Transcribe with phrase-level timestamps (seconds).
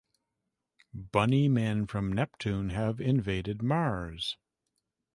[0.95, 4.35] Bunny men from Neptune have invaded Mars!